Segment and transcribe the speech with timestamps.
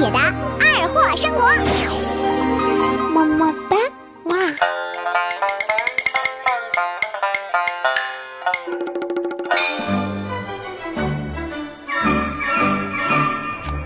[0.00, 1.44] 姐的二货生活，
[3.10, 3.76] 么么哒，
[4.24, 4.38] 哇！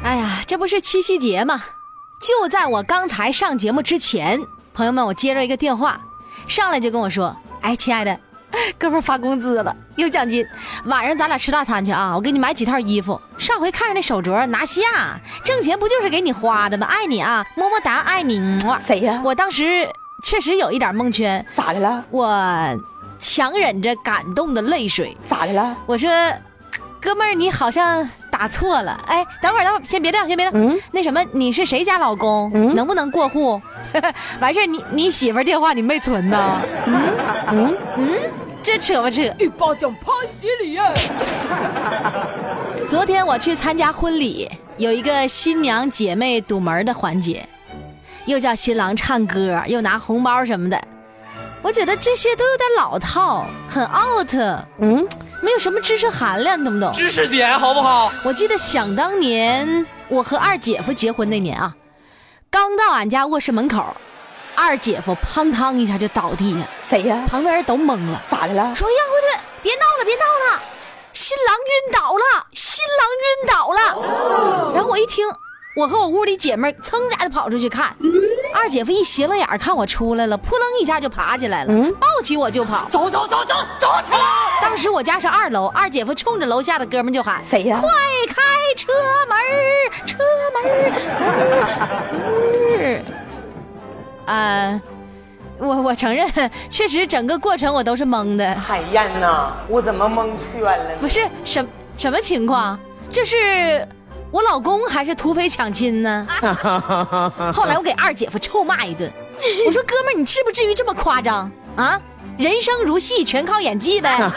[0.04, 1.60] 哎呀，这不是七夕节吗？
[2.20, 4.40] 就在我刚才上节目之前，
[4.72, 6.00] 朋友们，我接着一个电话，
[6.46, 8.20] 上来就跟我说：“哎，亲爱的，
[8.78, 10.44] 哥们儿发工资了，有奖金，
[10.86, 12.12] 晚上咱俩吃大餐去啊！
[12.14, 13.20] 我给你买几套衣服。
[13.38, 16.86] 上回看着那手镯拿下，挣钱不就是给你花的吗？
[16.86, 18.38] 爱你啊，么么哒，爱你。
[18.64, 19.20] 么谁呀？
[19.24, 19.88] 我当时
[20.24, 22.04] 确实有一点蒙圈，咋的了？
[22.10, 22.28] 我
[23.18, 25.76] 强忍着感动的泪水，咋的了？
[25.86, 26.08] 我说
[27.00, 28.98] ：“哥们儿，你好像打错了。
[29.06, 30.52] 哎，等会儿，等会儿，先别亮，先别亮。
[30.54, 32.50] 嗯那什么，你是谁家老公？
[32.54, 33.60] 嗯能不能过户？
[34.40, 36.60] 完事儿，你你媳妇儿电话你没存呐？
[36.86, 37.02] 嗯
[37.50, 38.08] 嗯嗯，
[38.64, 39.22] 这扯不扯？
[39.38, 40.90] 一巴掌拍死你呀！
[42.88, 47.46] 昨天我去参加婚礼，有一个新娘姐妹堵门的环节，
[48.24, 50.80] 又叫新郎唱歌，又拿红包什么的。
[51.60, 54.34] 我觉得这些都有点老套，很 out，
[54.78, 55.06] 嗯，
[55.42, 56.90] 没有什么知识含量，你懂不懂？
[56.94, 58.10] 知识点好不好？
[58.24, 61.74] 我记得想当年我和二姐夫结婚那年啊，
[62.48, 63.94] 刚到俺家卧室门口，
[64.56, 67.24] 二姐夫砰当一下就倒地下，谁呀？
[67.28, 68.74] 旁边人都懵了，咋的了？
[68.74, 70.62] 说：“呀，我的，别闹了，别闹了，
[71.12, 74.72] 新郎晕倒了，新郎晕倒了。
[74.74, 75.26] 然后我一听，
[75.76, 77.96] 我和我屋里姐妹儿噌家就跑出去看，
[78.54, 82.86] 二姐夫一斜了眼儿看我出来了，扑棱一下就爬起来了，嗯抱起我就跑。
[82.90, 84.18] 走走走走走起来！
[84.62, 87.90] 当时我家是二楼，二姐夫冲着楼下的哥们就喊：“谁呀快
[88.28, 88.42] 开
[88.76, 88.92] 车
[89.28, 90.16] 门儿，车
[90.52, 92.60] 门儿，门儿！”
[94.26, 94.80] 啊，
[95.58, 96.26] 我我承认，
[96.70, 98.54] 确实整个过程我都是懵的。
[98.56, 101.66] 海燕呐，我怎么蒙圈了不是什
[101.96, 102.78] 什么情况？
[103.10, 103.86] 这是
[104.30, 106.26] 我老公还是土匪抢亲呢？
[107.52, 109.10] 后来我给二姐夫臭骂一顿，
[109.66, 112.00] 我说哥们儿，你至不至于这么夸张啊？
[112.36, 114.18] 人生如戏，全靠演技呗。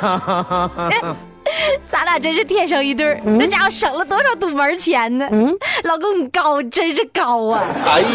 [1.87, 5.27] 咱俩真是天生一对儿，这家伙省了多少堵门钱呢？
[5.31, 7.63] 嗯老公你高，真是高啊！
[7.87, 8.07] 哎呀，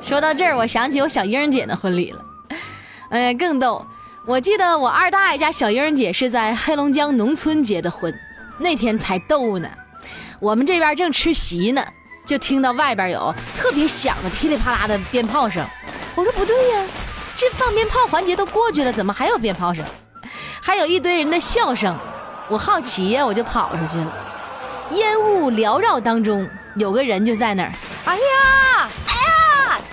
[0.00, 2.24] 说到这儿，我想起我小英姐的婚礼了。
[3.10, 3.84] 哎，更逗！
[4.26, 8.14] 我记得我二大爷家小英姐是在黑龙江农村结的婚，
[8.58, 9.68] 那天才逗呢。
[10.38, 11.84] 我们这边正吃席呢，
[12.24, 15.66] 就听到外边有特别响的噼里啪啦的鞭炮声。
[16.14, 16.86] 我说不对呀，
[17.36, 19.84] 这放鞭炮环节都过去了，怎么还有鞭炮声？
[20.60, 21.96] 还有一堆人的笑声。
[22.48, 24.16] 我好奇呀，我就跑出去了。
[24.92, 27.72] 烟雾缭绕当中，有个人就在那儿，
[28.04, 28.88] 哎呀，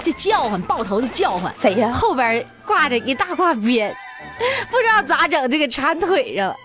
[0.06, 1.52] 就叫唤，抱头就叫唤。
[1.56, 1.90] 谁呀？
[1.92, 3.96] 后边挂着一大挂鞭，
[4.70, 6.56] 不知道咋整，就给缠腿上了。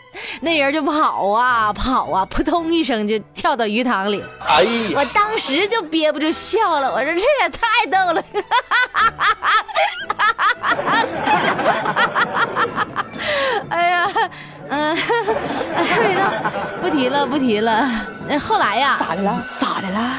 [0.43, 4.23] 那人就跑啊跑啊，扑通一声就跳到鱼塘里。
[4.47, 8.23] 哎呀，我当时就憋不住笑了，我说这也太逗了。
[13.71, 14.11] 哎呀，
[14.69, 14.97] 嗯、
[15.77, 16.23] 哎，没到，
[16.83, 17.89] 不提了，不提了。
[18.29, 19.43] 那后来呀，咋的了？
[19.59, 20.15] 咋的了？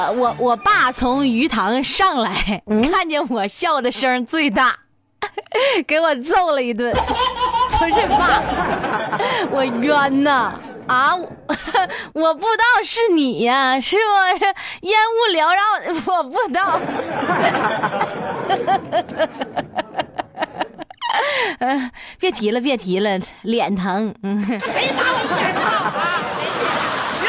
[0.00, 4.74] 呃，我我爸从鱼塘上来，看见我笑的声最大，
[5.86, 6.90] 给我揍了一顿。
[7.78, 8.42] 不是爸，
[9.52, 10.54] 我冤呐！
[10.86, 11.28] 啊，我
[12.14, 14.26] 我不知道是你呀，是我
[14.80, 15.60] 烟雾缭绕，
[16.06, 16.80] 我不知道。
[21.58, 24.14] 呃，别提了，别提了，脸疼。
[24.22, 26.20] 嗯，谁打我一点不好啊？
[27.20, 27.22] 行，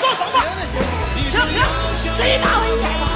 [0.00, 1.07] 动手吧！
[1.18, 1.58] 停停，
[2.16, 3.07] 谁打我一眼